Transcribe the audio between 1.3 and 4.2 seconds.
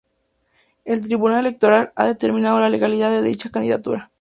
electoral ha determinado la legalidad de dicha candidatura.